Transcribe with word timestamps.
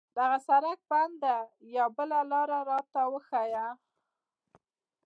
دغه 0.17 0.37
سړک 0.47 0.79
بند 0.91 1.13
ده، 1.23 1.35
یوه 1.77 1.91
بله 1.97 2.19
لار 2.31 2.49
راته 2.69 3.01
وښایه. 3.13 3.67